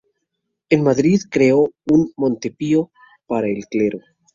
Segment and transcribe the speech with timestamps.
[0.71, 2.89] En Madrid creó un Montepío
[3.27, 3.99] para el clero.